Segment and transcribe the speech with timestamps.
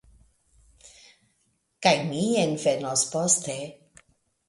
[1.89, 3.63] Kaj mi envenos poste.